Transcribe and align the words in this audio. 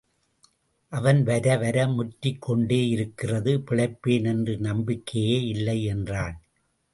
அவன் 0.91 1.23
வரவர 1.23 1.87
முற்றிக் 1.87 2.41
கொண்டே 2.41 2.87
இருக்கிறது. 2.87 3.59
பிழைப்பேன் 3.59 4.25
என்ற 4.25 4.55
நம்பிக்கையே 4.59 5.37
இல்லை 5.47 5.83
என்றான். 5.83 6.37